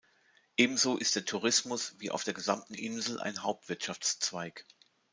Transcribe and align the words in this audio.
Ebenso 0.57 0.97
ist 0.97 1.15
der 1.15 1.25
Tourismus 1.25 1.93
wie 1.99 2.09
auf 2.09 2.23
der 2.23 2.33
gesamten 2.33 2.73
Insel 2.73 3.19
ein 3.19 3.43
Hauptwirtschaftszweig. 3.43 4.65